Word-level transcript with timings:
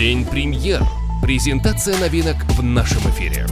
День 0.00 0.24
премьер. 0.24 0.82
Презентация 1.20 1.94
новинок 1.98 2.36
в 2.56 2.62
нашем 2.62 3.02
эфире. 3.10 3.46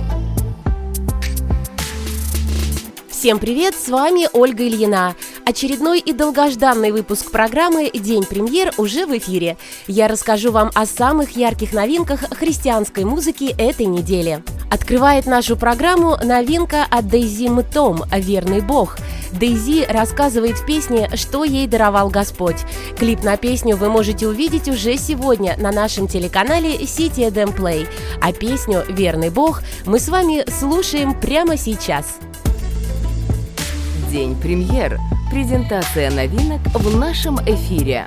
Всем 3.11 3.39
привет, 3.39 3.75
с 3.75 3.91
вами 3.91 4.27
Ольга 4.33 4.67
Ильина. 4.67 5.15
Очередной 5.45 6.01
и 6.01 6.15
долгожданный 6.15 6.91
выпуск 6.91 7.31
программы 7.31 7.91
«День 7.93 8.25
премьер» 8.25 8.73
уже 8.79 9.05
в 9.05 9.15
эфире. 9.19 9.59
Я 9.89 10.09
расскажу 10.09 10.51
вам 10.51 10.71
о 10.73 10.87
самых 10.87 11.37
ярких 11.37 11.75
новинках 11.75 12.21
христианской 12.31 13.05
музыки 13.05 13.55
этой 13.59 13.85
недели. 13.85 14.43
Открывает 14.71 15.27
нашу 15.27 15.57
программу 15.57 16.17
новинка 16.23 16.85
от 16.91 17.09
Дейзи 17.09 17.49
Мтом 17.49 18.05
«Верный 18.13 18.61
Бог». 18.61 18.99
Дейзи 19.33 19.87
рассказывает 19.89 20.59
в 20.59 20.67
песне, 20.67 21.11
что 21.15 21.45
ей 21.45 21.67
даровал 21.67 22.09
Господь. 22.09 22.57
Клип 22.99 23.23
на 23.23 23.37
песню 23.37 23.77
вы 23.77 23.89
можете 23.89 24.27
увидеть 24.27 24.69
уже 24.69 24.97
сегодня 24.97 25.55
на 25.59 25.71
нашем 25.71 26.09
телеканале 26.09 26.77
City 26.77 27.31
Dem 27.31 27.55
Play. 27.57 27.87
А 28.23 28.33
песню 28.33 28.85
«Верный 28.89 29.31
Бог» 29.31 29.63
мы 29.85 29.99
с 30.01 30.09
вами 30.09 30.45
слушаем 30.51 31.19
прямо 31.19 31.57
сейчас. 31.57 32.19
День 34.11 34.35
премьер. 34.41 34.99
Презентация 35.31 36.11
новинок 36.11 36.61
в 36.75 36.97
нашем 36.97 37.39
эфире. 37.41 38.07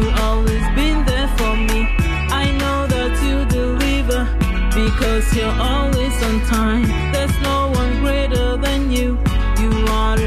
You 0.00 0.10
always 0.28 0.64
been 0.74 1.04
there 1.04 1.28
for 1.38 1.54
me. 1.56 1.80
I 2.42 2.50
know 2.60 2.86
that 2.86 3.12
you 3.26 3.36
deliver, 3.58 4.22
because 4.74 5.34
you're 5.36 5.58
always 5.72 6.16
on 6.22 6.40
time. 6.46 6.88
There's 7.12 7.36
no 7.40 7.70
one 7.80 8.00
greater 8.00 8.56
than 8.56 8.90
you, 8.90 9.18
you 9.60 9.70
are 9.88 10.18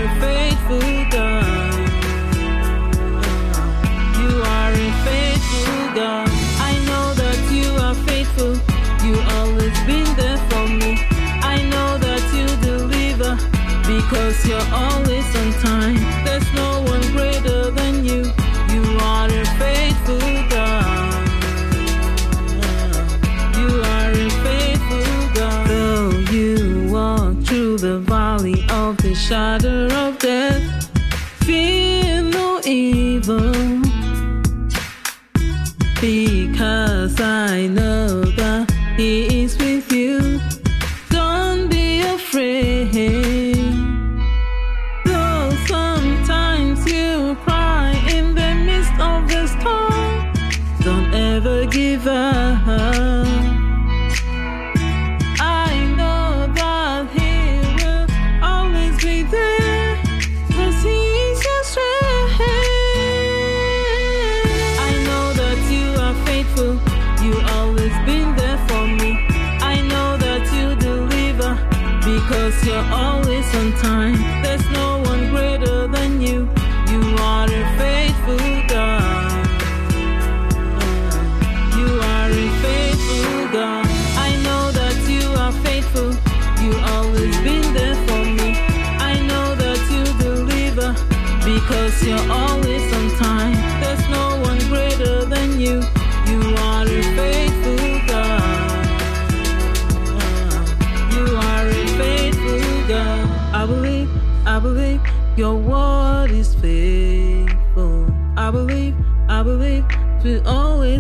shadow 29.28 29.88
of 30.06 30.20
death, 30.20 30.90
fear 31.46 32.22
no 32.22 32.60
evil. 32.66 33.54
Because 36.02 36.33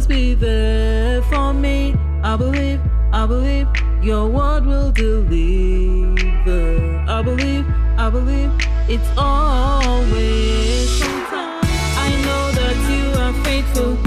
always 0.03 0.07
be 0.07 0.33
there 0.33 1.21
for 1.23 1.53
me. 1.53 1.95
I 2.23 2.35
believe, 2.35 2.79
I 3.11 3.25
believe 3.25 3.67
your 4.01 4.27
word 4.27 4.65
will 4.65 4.91
deliver. 4.91 6.15
I 7.07 7.21
believe, 7.21 7.65
I 7.97 8.09
believe 8.09 8.51
it's 8.89 9.09
always 9.17 11.01
on 11.03 11.25
time. 11.27 11.63
I 11.97 12.09
know 12.25 12.51
that 12.51 12.75
you 12.91 13.03
are 13.21 13.33
faithful. 13.43 14.02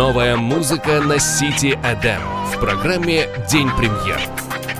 Новая 0.00 0.34
музыка 0.38 1.02
на 1.02 1.16
City 1.16 1.78
Адам 1.84 2.22
в 2.46 2.58
программе 2.58 3.28
«День 3.50 3.68
премьер». 3.76 4.18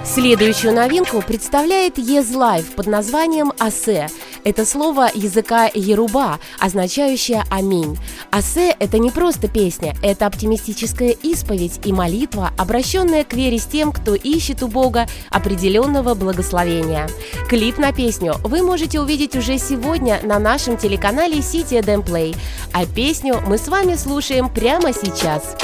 Следующую 0.03 0.73
новинку 0.73 1.21
представляет 1.21 1.99
Yes 1.99 2.33
Life 2.33 2.75
под 2.75 2.87
названием 2.87 3.53
«Асе». 3.59 4.09
Это 4.45 4.65
слово 4.65 5.11
языка 5.13 5.71
Еруба, 5.73 6.39
означающее 6.59 7.45
«Аминь». 7.51 7.99
«Асе»— 8.31 8.75
это 8.79 8.99
не 8.99 9.11
просто 9.11 9.49
песня, 9.49 9.95
это 10.03 10.27
оптимистическая 10.27 11.11
исповедь 11.11 11.81
и 11.85 11.93
молитва, 11.93 12.53
обращенная 12.57 13.25
к 13.25 13.33
вере 13.35 13.59
с 13.59 13.67
тем, 13.67 13.93
кто 13.93 14.15
ищет 14.15 14.63
у 14.63 14.69
Бога 14.69 15.07
определенного 15.31 16.15
благословения. 16.15 17.09
Клип 17.49 17.79
на 17.79 17.93
песню 17.93 18.35
вы 18.45 18.63
можете 18.63 19.01
увидеть 19.01 19.37
уже 19.37 19.59
сегодня 19.59 20.21
на 20.23 20.39
нашем 20.39 20.77
телеканале 20.77 21.39
City 21.39 21.81
Dem 21.81 22.05
Play, 22.05 22.37
а 22.73 22.87
песню 22.87 23.43
мы 23.47 23.59
с 23.59 23.69
вами 23.69 23.95
слушаем 23.95 24.49
прямо 24.49 24.93
сейчас. 24.93 25.57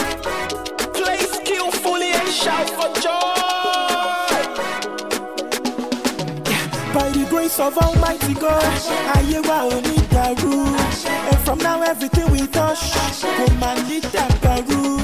shout 2.47 2.71
for 2.71 2.93
joy. 3.01 3.36
Grace 7.57 7.67
of 7.67 7.79
Almighty 7.79 8.35
God, 8.35 8.63
ayé 9.17 9.41
wa 9.49 9.65
ò 9.69 9.81
ní 9.81 9.97
dàrú. 10.11 10.77
And 11.31 11.39
from 11.45 11.59
now 11.59 11.83
everything 11.83 12.31
we 12.31 12.47
touch, 12.47 12.93
ní 13.89 14.01
dàgbàrú. 14.01 15.01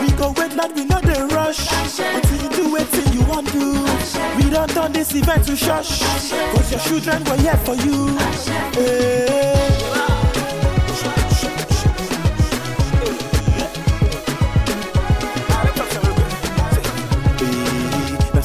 We 0.00 0.10
go 0.16 0.32
wait 0.36 0.54
not 0.56 0.74
we 0.74 0.84
no 0.84 1.00
dey 1.00 1.20
rush. 1.34 1.60
Until 2.00 2.42
you 2.42 2.48
do 2.50 2.72
wetin 2.74 3.12
you 3.14 3.22
wan 3.28 3.44
do. 3.44 3.84
We 4.36 4.50
don 4.50 4.68
turn 4.68 4.92
this 4.92 5.14
event 5.14 5.44
to 5.46 5.56
shush. 5.56 6.00
Cause 6.52 6.70
your 6.70 6.80
children 6.80 7.22
were 7.24 7.36
here 7.36 7.56
for 7.64 7.74
you. 7.74 8.16
Eh. 8.76 8.80
Hey. 8.80 9.66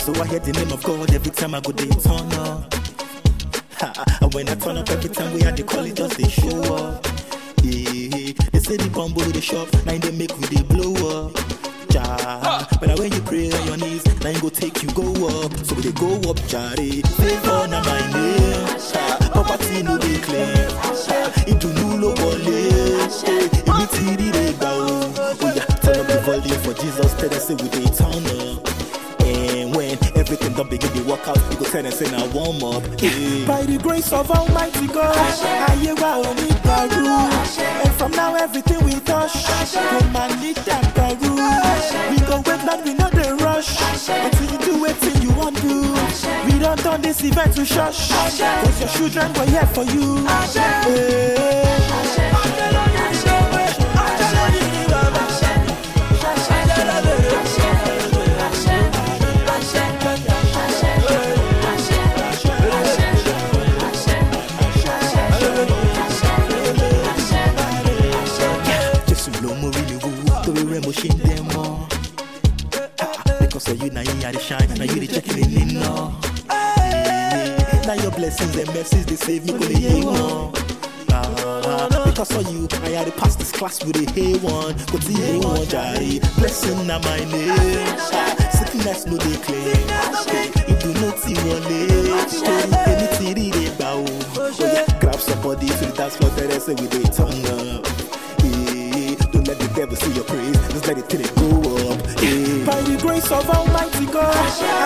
So 0.06 0.14
I 0.22 0.28
hear 0.28 0.40
the 0.40 0.52
name 0.54 0.72
of 0.72 0.84
God 0.84 1.12
every 1.16 1.32
time 1.32 1.56
I 1.56 1.62
go 1.62 1.72
they 1.72 1.88
turn 1.88 2.32
and 2.32 2.75
when 4.36 4.50
I 4.50 4.56
turn 4.56 4.76
up 4.76 4.90
every 4.90 5.10
time 5.10 5.34
we 5.34 5.42
had 5.42 5.56
the 5.56 5.64
call 5.64 5.86
it 5.86 5.96
just 5.96 6.18
they 6.18 6.28
show 6.28 6.60
up. 6.76 7.06
Yeah, 7.64 8.34
they 8.52 8.60
say 8.60 8.76
the 8.76 8.92
bumble 8.94 9.24
the 9.24 9.40
shop, 9.40 9.72
now 9.86 9.98
they 9.98 10.12
make 10.12 10.36
we 10.38 10.46
they 10.48 10.62
blow 10.64 10.92
up. 11.24 11.32
Ja, 11.90 12.68
but 12.82 13.00
when 13.00 13.14
you 13.14 13.22
pray 13.22 13.50
on 13.50 13.66
your 13.66 13.78
knees, 13.78 14.04
now 14.20 14.30
you 14.32 14.42
go 14.42 14.50
take 14.50 14.84
you 14.84 14.90
go 14.92 15.08
up. 15.40 15.56
So 15.64 15.74
we 15.76 15.90
go 15.94 16.20
up, 16.30 16.36
jare. 16.52 16.76
Favor 16.76 17.68
na 17.72 17.80
my 17.88 18.02
name. 18.12 18.68
Ha, 18.92 19.32
Poverty 19.32 19.84
no 19.84 19.96
It 19.96 21.60
do 21.62 21.72
no 21.72 21.96
lo 21.96 22.10
wole. 22.20 22.60
Ibi 23.64 23.86
tiri 23.96 24.32
they 24.36 24.52
go. 24.60 25.16
Oh 25.16 25.54
yeah, 25.56 25.64
turn 25.80 26.00
up 26.02 26.08
the 26.08 26.20
volume 26.28 26.60
for 26.60 26.74
Jesus. 26.74 27.14
Tell 27.16 27.30
them 27.30 27.40
say 27.40 27.56
we 27.56 27.70
they 27.72 27.88
turn 27.88 28.26
up. 28.52 28.85
And 30.28 30.34
when 30.34 30.36
everything 30.40 30.54
done 30.54 30.70
begin 30.70 30.92
to 30.94 31.04
work 31.04 31.28
out, 31.28 31.38
you 31.52 31.58
go 31.58 31.66
tell 31.66 31.84
them 31.84 31.92
say 31.92 32.10
now 32.12 32.26
warm 32.34 32.64
up. 32.64 32.84
Yeah. 33.02 33.46
By 33.46 33.64
the 33.66 33.78
grace 33.82 34.12
of 34.12 34.30
Almighty 34.32 34.88
God, 34.88 35.16
ayé 35.70 35.94
wa 36.02 36.18
ò 36.24 36.34
ní 36.34 36.50
dàrú. 36.66 37.06
And 37.86 37.94
from 37.96 38.12
now 38.12 38.34
everything 38.36 38.84
we 38.86 39.00
touch, 39.02 39.34
kò 39.46 40.00
máa 40.14 40.28
ní 40.42 40.54
dàgbàrú. 40.66 41.36
We 42.10 42.18
go 42.26 42.42
wait 42.46 42.64
not 42.66 42.84
we 42.86 42.94
no 42.96 43.10
dey 43.12 43.32
rush. 43.44 43.70
Until 44.10 44.52
you 44.52 44.58
do 44.66 44.74
wetin 44.84 45.22
you 45.24 45.32
wan 45.38 45.54
do. 45.54 45.94
We 46.46 46.60
don 46.60 46.78
turn 46.78 47.02
this 47.02 47.24
event 47.24 47.54
to 47.56 47.66
shush. 47.66 48.10
Cause 48.12 48.40
your 48.80 48.90
children 48.90 49.32
were 49.34 49.46
here 49.46 49.68
for 49.74 49.84
you. 49.84 50.26
Yeah. 50.56 52.95
Blessings 78.26 78.56
and 78.58 78.68
mercies 78.74 79.06
dey 79.06 79.16
save 79.16 79.46
me 79.46 79.54
lè 79.54 79.78
yé 79.86 79.94
wọn. 80.04 80.52
Ah, 81.14 81.88
Because 82.06 82.32
of 82.38 82.52
you, 82.52 82.68
I 82.84 82.90
had 82.98 83.06
to 83.06 83.12
pass 83.12 83.36
this 83.36 83.52
class 83.52 83.84
with 83.86 83.98
a 83.98 84.06
A1. 84.20 84.74
Kò 84.90 84.98
tí 85.06 85.14
yé 85.14 85.38
wọn 85.44 85.62
jàre, 85.70 86.20
blessing 86.40 86.88
na 86.88 86.98
my 87.06 87.20
name. 87.30 87.86
Sickness 88.58 89.06
no 89.06 89.18
dey 89.18 89.38
claim. 89.46 89.86
Ìdùnnú 90.74 91.10
tí 91.22 91.34
wọ́n 91.44 91.62
lé. 91.70 91.82
Èmi 92.90 93.08
ti 93.18 93.28
rí 93.38 93.46
rè 93.58 93.68
gbà 93.78 93.90
o. 93.94 94.06
Oya 94.42 94.84
grab 95.00 95.20
somebody 95.20 95.68
to 95.68 95.86
the 95.86 95.94
dance 95.98 96.16
floor, 96.18 96.32
tell 96.36 96.48
them 96.48 96.60
say 96.60 96.74
we 96.82 96.88
dey 96.88 97.06
turn 97.14 97.46
up. 97.54 97.86
Eh, 98.42 99.16
Don't 99.32 99.48
let 99.48 99.60
the 99.60 99.68
devil 99.76 99.96
see 99.96 100.12
your 100.18 100.24
praise, 100.26 100.58
just 100.74 100.88
let 100.88 100.98
it 100.98 101.08
till 101.10 101.22
it 101.22 101.32
go 101.36 101.48
up. 101.62 101.75
By 102.66 102.82
the 102.82 102.98
grace 103.00 103.32
of 103.32 103.48
Almighty 103.50 104.06
God, 104.08 104.36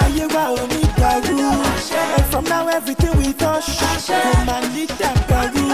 ayé 0.04 0.26
wa 0.34 0.52
ò 0.52 0.68
ní 0.68 0.82
dàrú. 1.00 1.40
And 2.18 2.26
from 2.32 2.44
now 2.46 2.68
everything 2.68 3.16
we 3.18 3.32
touch, 3.34 3.80
kò 4.08 4.44
máa 4.46 4.62
ní 4.74 4.86
dàgbàrú. 5.00 5.66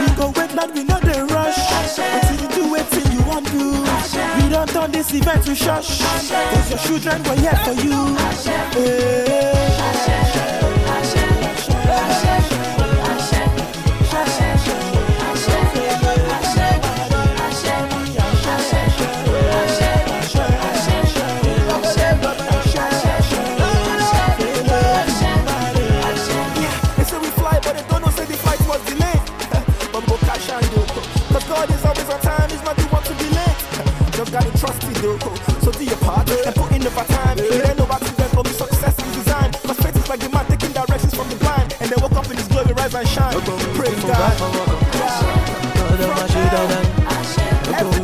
We 0.00 0.06
go 0.16 0.32
wait 0.36 0.54
not 0.54 0.72
we 0.74 0.82
no 0.84 0.98
dey 1.00 1.20
rush. 1.34 1.60
Until 1.98 2.40
you 2.42 2.48
do 2.56 2.62
wetin 2.72 3.04
you 3.12 3.22
wan 3.28 3.44
do. 3.44 3.84
We 4.36 4.48
don 4.48 4.66
turn 4.68 4.90
this 4.92 5.12
event 5.12 5.44
to 5.44 5.54
shush. 5.54 6.00
Cause 6.00 6.70
your 6.70 6.78
children 6.78 7.22
were 7.24 7.36
here 7.36 7.58
for 7.64 7.74
you. 7.84 8.16
Eh. 8.80 9.56
I'm 44.28 44.42
a 46.12 46.28
shooter 46.28 46.66
than 46.68 46.86
Look 47.66 47.76
how 47.76 48.00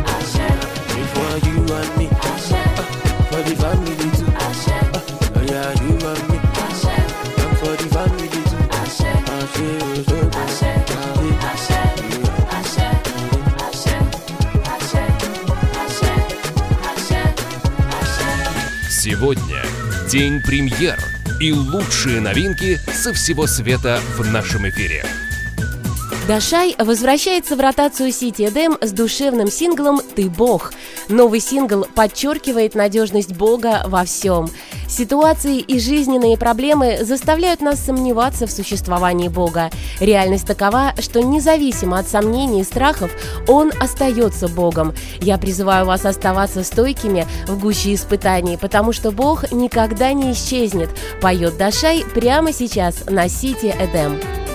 you. 0.00 0.05
День 20.16 20.40
премьер 20.40 20.98
и 21.40 21.52
лучшие 21.52 22.22
новинки 22.22 22.78
со 22.90 23.12
всего 23.12 23.46
света 23.46 24.00
в 24.16 24.26
нашем 24.32 24.66
эфире. 24.66 25.04
Дашай 26.26 26.74
возвращается 26.78 27.54
в 27.54 27.60
ротацию 27.60 28.08
City 28.08 28.50
EDM 28.50 28.82
с 28.82 28.92
душевным 28.92 29.50
синглом 29.50 30.00
«Ты 30.14 30.30
Бог». 30.30 30.72
Новый 31.10 31.40
сингл 31.40 31.86
подчеркивает 31.94 32.74
надежность 32.74 33.34
Бога 33.34 33.82
во 33.86 34.06
всем. 34.06 34.48
Ситуации 34.96 35.58
и 35.58 35.78
жизненные 35.78 36.38
проблемы 36.38 37.04
заставляют 37.04 37.60
нас 37.60 37.84
сомневаться 37.84 38.46
в 38.46 38.50
существовании 38.50 39.28
Бога. 39.28 39.68
Реальность 40.00 40.46
такова, 40.46 40.94
что 41.00 41.22
независимо 41.22 41.98
от 41.98 42.08
сомнений 42.08 42.62
и 42.62 42.64
страхов, 42.64 43.10
Он 43.46 43.72
остается 43.78 44.48
Богом. 44.48 44.94
Я 45.20 45.36
призываю 45.36 45.84
вас 45.84 46.06
оставаться 46.06 46.64
стойкими 46.64 47.26
в 47.46 47.60
гуще 47.60 47.92
испытаний, 47.92 48.56
потому 48.56 48.94
что 48.94 49.10
Бог 49.10 49.52
никогда 49.52 50.14
не 50.14 50.32
исчезнет, 50.32 50.88
поет 51.20 51.58
Дашай 51.58 52.02
прямо 52.14 52.54
сейчас 52.54 53.04
на 53.04 53.26
City 53.26 53.76
EDM. 53.78 54.45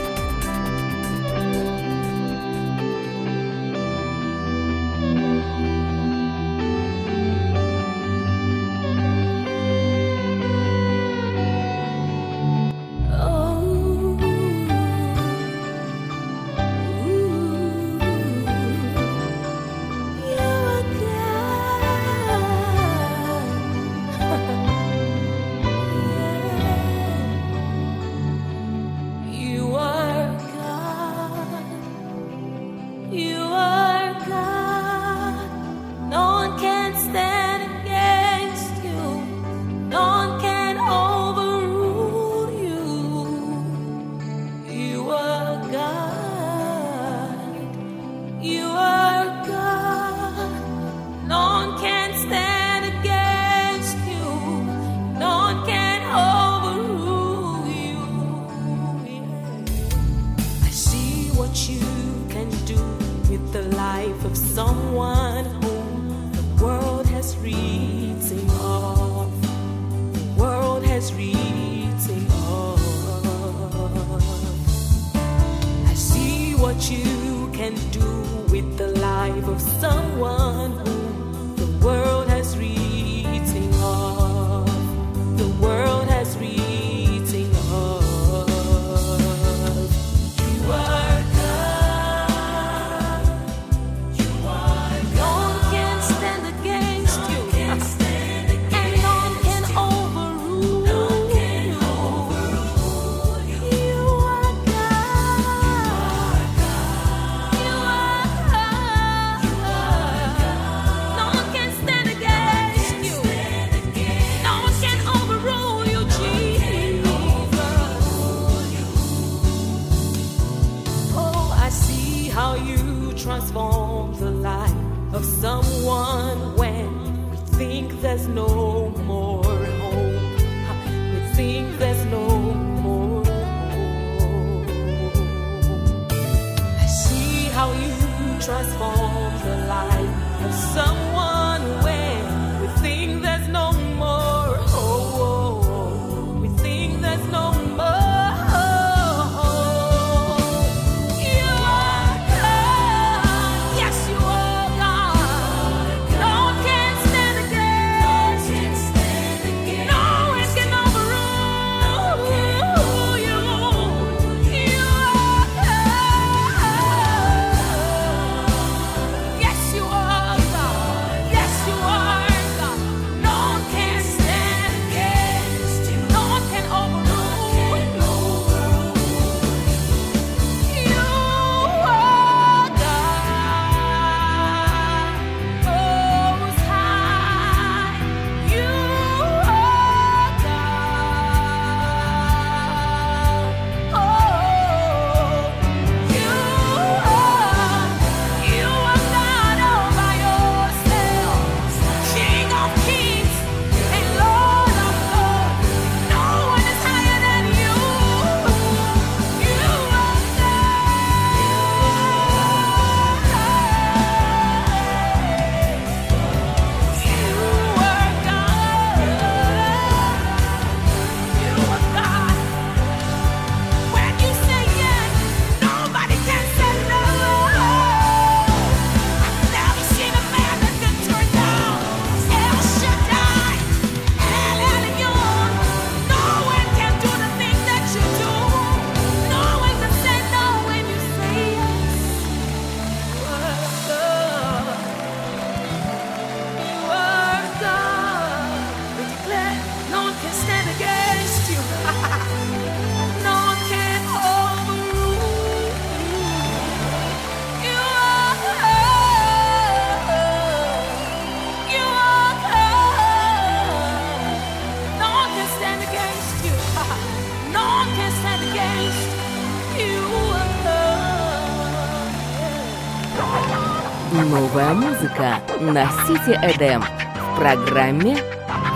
Новая 274.12 274.74
музыка 274.74 275.39
на 275.62 275.86
Сити 276.06 276.38
Эдем 276.44 276.82
в 276.82 277.39
программе 277.39 278.18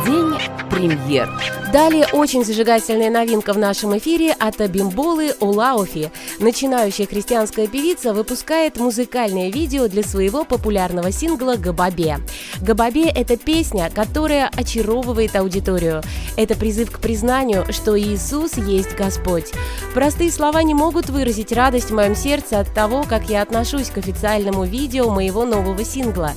«День 0.06 0.34
премьер». 0.70 1.30
Далее 1.74 2.06
очень 2.14 2.46
зажигательная 2.46 3.10
новинка 3.10 3.52
в 3.52 3.58
нашем 3.58 3.98
эфире 3.98 4.32
от 4.34 4.62
Абимболы 4.62 5.34
Улауфи. 5.40 6.12
Начинающая 6.40 7.06
христианская 7.06 7.68
певица 7.68 8.14
выпускает 8.14 8.78
музыкальное 8.78 9.52
видео 9.52 9.88
для 9.88 10.04
своего 10.04 10.46
популярного 10.46 11.12
сингла 11.12 11.56
«Габабе». 11.56 12.20
«Габабе»— 12.62 13.10
это 13.16 13.36
песня, 13.36 13.92
которая 13.94 14.50
очаровывает 14.56 15.36
аудиторию. 15.36 16.02
Это 16.38 16.56
призыв 16.56 16.92
к 16.92 17.00
признанию, 17.00 17.66
что 17.72 18.00
Иисус 18.00 18.54
есть 18.58 18.96
Господь. 18.96 19.52
Простые 19.94 20.32
слова 20.32 20.62
не 20.64 20.74
могут 20.74 21.10
выразить 21.10 21.52
радость 21.52 21.90
в 21.90 21.96
моем 21.96 22.16
сердце 22.16 22.60
от 22.60 22.74
того, 22.74 23.04
как 23.04 23.30
я 23.30 23.42
отношусь 23.42 23.90
к 23.90 23.98
официальному 23.98 24.66
видео 24.66 25.10
моего 25.10 25.46
нового 25.46 25.84
сингла. 25.84 26.34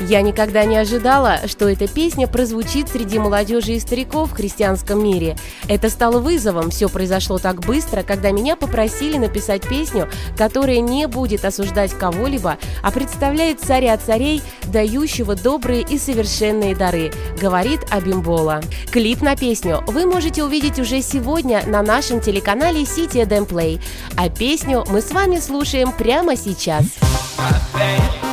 Я 0.00 0.22
никогда 0.22 0.64
не 0.64 0.76
ожидала, 0.76 1.38
что 1.46 1.68
эта 1.68 1.86
песня 1.86 2.26
прозвучит 2.26 2.88
среди 2.88 3.18
молодежи 3.18 3.74
и 3.74 3.80
стариков 3.80 4.32
христиан 4.32 4.73
христианском 4.76 5.02
мире. 5.02 5.36
Это 5.68 5.88
стало 5.90 6.18
вызовом, 6.18 6.70
все 6.70 6.88
произошло 6.88 7.38
так 7.38 7.60
быстро, 7.60 8.02
когда 8.02 8.30
меня 8.30 8.56
попросили 8.56 9.16
написать 9.16 9.68
песню, 9.68 10.08
которая 10.36 10.80
не 10.80 11.06
будет 11.06 11.44
осуждать 11.44 11.92
кого-либо, 11.92 12.58
а 12.82 12.90
представляет 12.90 13.60
царя 13.60 13.96
царей, 13.96 14.42
дающего 14.64 15.34
добрые 15.34 15.82
и 15.82 15.98
совершенные 15.98 16.74
дары, 16.74 17.12
говорит 17.40 17.80
Абимбола. 17.90 18.62
Клип 18.90 19.22
на 19.22 19.36
песню 19.36 19.82
вы 19.86 20.06
можете 20.06 20.42
увидеть 20.42 20.78
уже 20.78 21.02
сегодня 21.02 21.62
на 21.66 21.82
нашем 21.82 22.20
телеканале 22.20 22.82
City 22.82 23.24
Play, 23.46 23.80
а 24.16 24.28
песню 24.28 24.84
мы 24.90 25.00
с 25.00 25.10
вами 25.10 25.38
слушаем 25.38 25.92
прямо 25.92 26.36
сейчас. 26.36 26.64
Сейчас. 26.64 28.23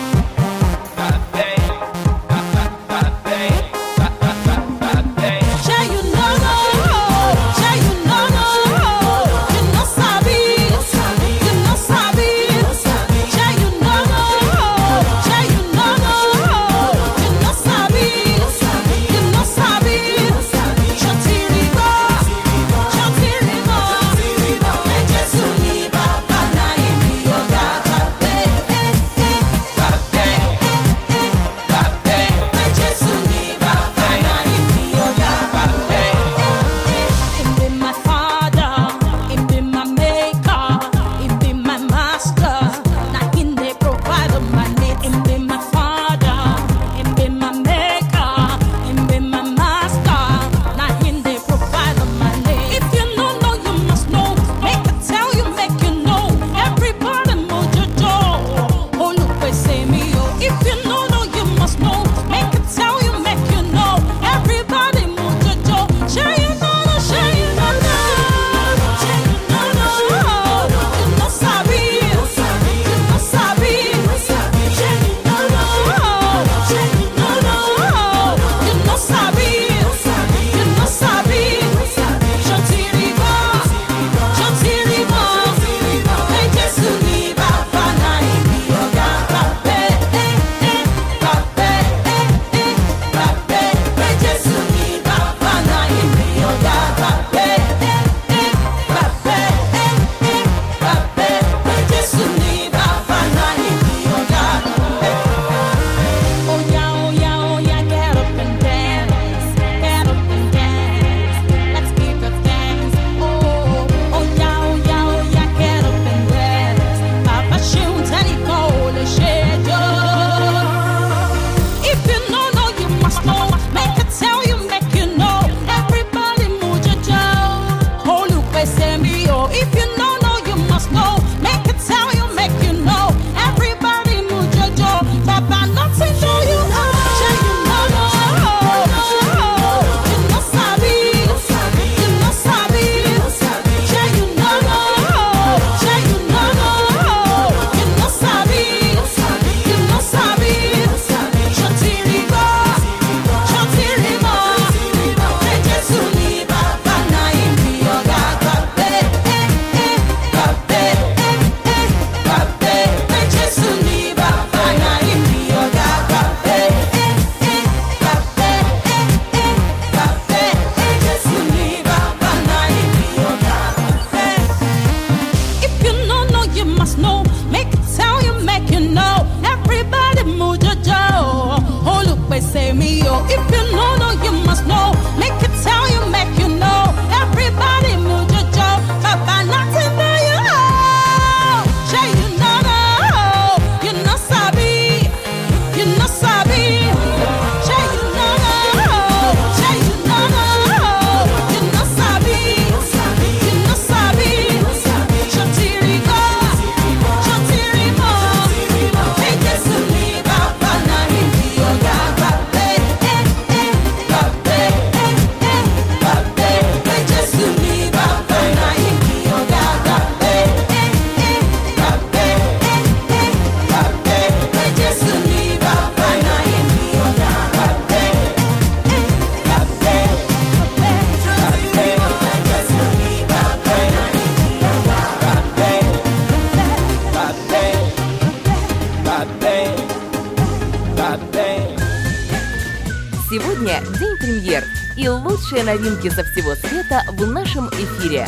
Новинки 245.72 246.10
со 246.10 246.26
всего 246.26 246.54
света 246.56 247.04
в 247.08 247.26
нашем 247.26 247.70
эфире. 247.70 248.28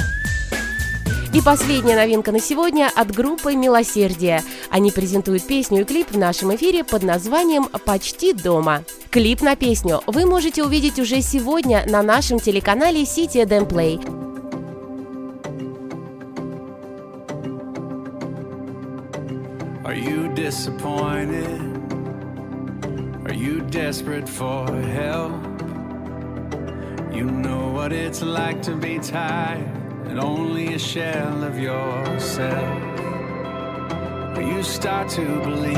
И 1.33 1.41
последняя 1.41 1.97
новинка 1.97 2.31
на 2.31 2.39
сегодня 2.39 2.89
от 2.95 3.11
группы 3.11 3.53
«Милосердие». 3.53 4.41
Они 4.69 4.91
презентуют 4.91 5.45
песню 5.45 5.81
и 5.81 5.83
клип 5.83 6.11
в 6.11 6.17
нашем 6.17 6.55
эфире 6.55 6.85
под 6.85 7.03
названием 7.03 7.65
«Почти 7.85 8.31
дома». 8.31 8.85
Клип 9.09 9.41
на 9.41 9.57
песню 9.57 10.01
вы 10.07 10.25
можете 10.25 10.63
увидеть 10.63 10.99
уже 10.99 11.21
сегодня 11.21 11.83
на 11.85 12.01
нашем 12.01 12.39
телеканале 12.39 13.01
City 13.01 13.43
FM 13.43 13.67
Play. 13.67 13.99
Are 19.83 19.93
you 19.93 20.33
disappointed? 20.33 21.59
Are 23.25 23.33
you 23.33 23.59
desperate 23.69 24.29
for 24.29 24.65
help? 24.81 25.52
You 27.13 27.29
know 27.29 27.69
what 27.69 27.93
it's 27.93 28.23
like 28.23 28.63
to 28.63 28.75
be 28.75 28.97
tired 28.97 29.67
and 30.07 30.19
only 30.19 30.73
a 30.73 30.79
shell 30.79 31.43
of 31.43 31.59
yourself. 31.59 32.79
But 34.33 34.43
you 34.45 34.63
start 34.63 35.09
to 35.09 35.25
believe 35.41 35.77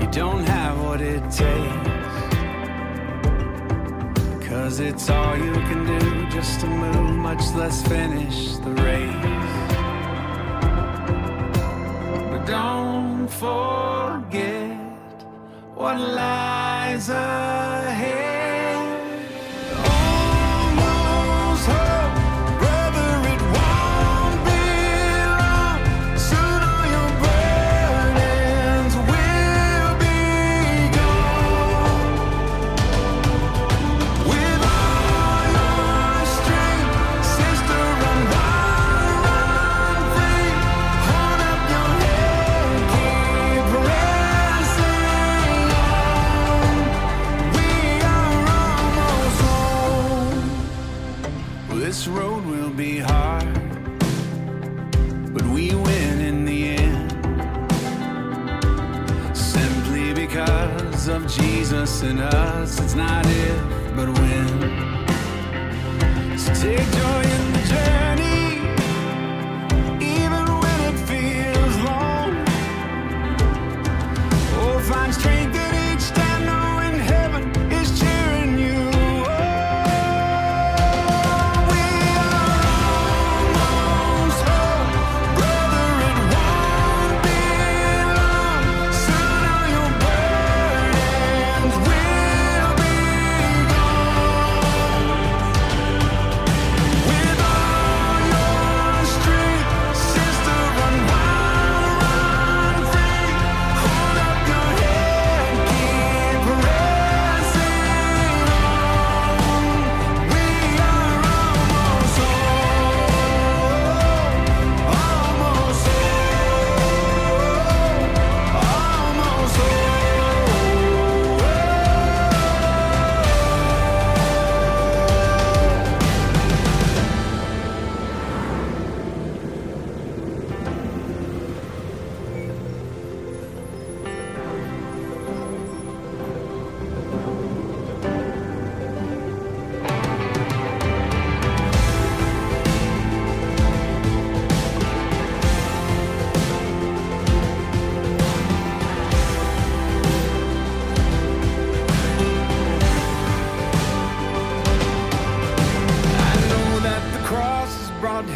you 0.00 0.08
don't 0.12 0.44
have 0.44 0.78
what 0.84 1.00
it 1.00 1.22
takes. 1.30 1.88
Cause 4.46 4.78
it's 4.78 5.08
all 5.08 5.38
you 5.38 5.54
can 5.54 5.86
do 5.86 6.28
just 6.28 6.60
to 6.60 6.66
move, 6.66 7.16
much 7.16 7.44
less 7.54 7.82
finish 7.88 8.56
the 8.58 8.72
race. 8.84 9.56
But 12.30 12.44
don't 12.44 13.26
forget 13.28 14.76
what 15.74 15.98
lies 15.98 17.08
ahead. 17.08 18.27
In 62.00 62.20
us, 62.20 62.78
it's 62.80 62.94
not 62.94 63.26
if, 63.26 63.96
but 63.96 64.08
when. 64.08 64.48
So 66.38 66.54
take 66.54 66.88
joy 66.92 67.22
in 67.22 67.52
the 67.52 67.62
journey, 67.68 67.87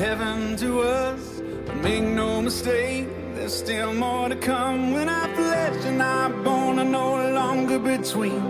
heaven 0.03 0.57
to 0.57 0.81
us. 0.81 1.41
But 1.65 1.77
make 1.77 2.03
no 2.03 2.43
mistake, 2.43 3.07
there's 3.35 3.57
still 3.57 3.95
more 3.95 4.29
to 4.29 4.35
come. 4.35 4.93
When 4.93 5.09
our 5.09 5.29
flesh 5.37 5.85
and 5.85 6.03
our 6.03 6.29
bone 6.29 6.81
are 6.81 6.93
no 7.03 7.11
longer 7.33 7.79
between 7.79 8.43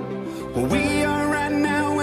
where 0.55 0.69
we 0.75 1.05
are 1.05 1.27
right 1.29 1.53
now 1.53 2.01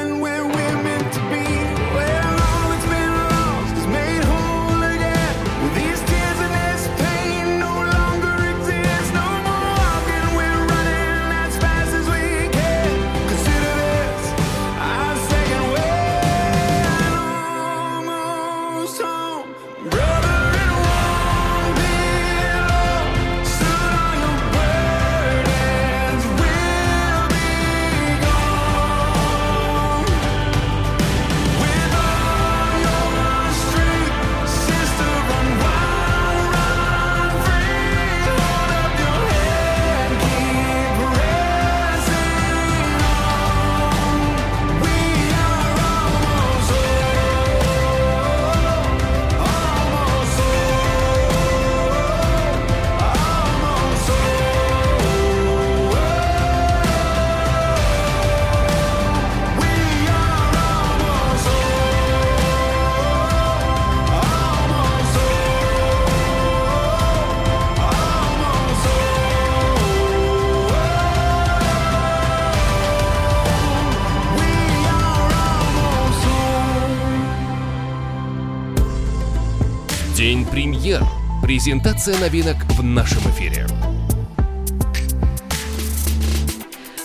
День 80.19 80.45
премьер. 80.45 81.01
Презентация 81.41 82.19
новинок 82.19 82.58
в 82.77 82.84
нашем 82.84 83.21
эфире. 83.32 83.65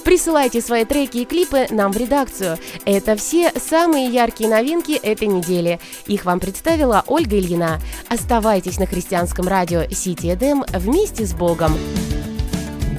Присылайте 0.05 0.61
свои 0.61 0.85
треки 0.85 1.18
и 1.18 1.24
клипы 1.24 1.68
нам 1.70 1.92
в 1.92 1.96
редакцию. 1.96 2.59
Это 2.85 3.14
все 3.14 3.53
самые 3.53 4.09
яркие 4.09 4.50
новинки 4.50 4.98
этой 5.00 5.29
недели. 5.29 5.79
Их 6.09 6.24
вам 6.24 6.40
представила 6.40 7.05
Ольга 7.07 7.38
Ильина. 7.38 7.81
Оставайтесь 8.09 8.81
на 8.81 8.87
христианском 8.87 9.46
радио 9.46 9.85
Сити 9.92 10.35
Эдем 10.35 10.64
вместе 10.70 11.24
с 11.24 11.35
Богом. 11.35 11.79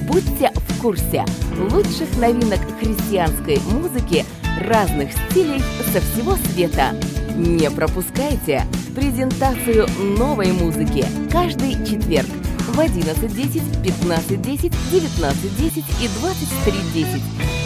Будьте 0.08 0.50
в 0.54 0.80
курсе 0.80 1.26
лучших 1.58 2.16
новинок 2.16 2.60
христианской 2.80 3.58
музыки 3.70 4.24
разных 4.62 5.10
стилей 5.12 5.62
со 5.92 6.00
всего 6.00 6.36
света. 6.36 6.94
Не 7.36 7.70
пропускайте 7.70 8.64
презентацию 8.94 9.86
новой 10.18 10.52
музыки 10.52 11.04
каждый 11.30 11.74
четверг 11.84 12.28
в 12.60 12.78
11.10, 12.78 13.82
15.10, 13.82 14.74
19.10 14.90 15.84
и 16.00 16.06
23.10 17.02 17.65